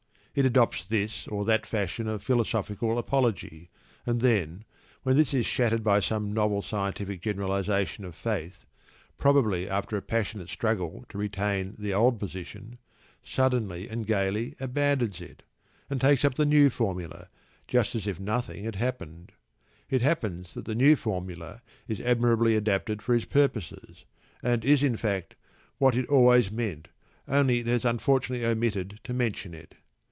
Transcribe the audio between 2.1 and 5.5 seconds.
philosophical apology, and then, when this is